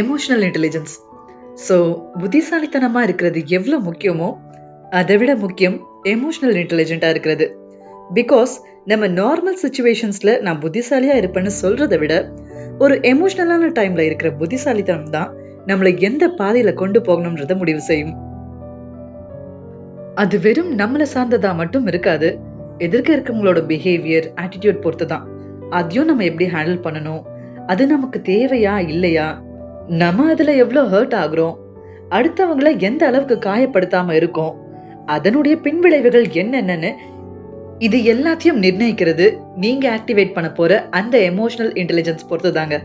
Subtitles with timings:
[0.00, 0.94] Emotional intelligence
[1.66, 1.76] so
[2.20, 4.28] புத்திசாலித்தனமா இருக்கிறது எவ்வளோ முக்கியமோ
[4.98, 5.76] அதை விட முக்கியம்
[6.12, 7.46] எமோஷனல் இன்டெலிஜென்ட்டா இருக்கிறது.
[8.14, 8.54] பிகாஸ்
[8.84, 12.14] நம்ம நார்மல் சுச்சுவேஷன்ஸ்ல நான் புத்திசாலியா இருப்பேன்னு சொல்றதை விட
[12.78, 15.30] ஒரு எமோஷ்னலான டைம்ல இருக்கிற புத்திசாலித்தனம் தான்
[15.66, 18.14] நம்மளை எந்த பாதையில கொண்டு போகணும்ன்றத முடிவு செய்யும்.
[20.22, 22.28] அது வெறும் நம்மளை சார்ந்ததா மட்டும் இருக்காது
[22.86, 25.24] எதிர்க்க இருக்கவங்களோட பிஹேவியர் ஆட்டிடியூட் பொறுத்து தான்
[25.70, 27.22] அதையும் நம்ம எப்படி ஹேண்டில் பண்ணணும்?
[27.66, 29.28] அது நமக்கு தேவையா இல்லையா?
[29.88, 31.54] நம்ம அதுல எவ்வளோ ஹர்ட் ஆகுறோம்?
[32.10, 34.56] அடுத்தவங்கள எந்த அளவுக்கு காயப்படுத்தாம இருக்கோம்?
[35.06, 36.94] அதனுடைய பின்விளைவுகள் என்னென்னன்னு
[37.78, 39.38] இது எல்லாத்தையும் நிர்ணயிக்கிறது.
[39.56, 42.82] நீங்க ஆக்டிவேட் பண்ண போற அந்த எமோஷனல் இன்டெலிஜென்ஸ் பொறுத்து தாங்க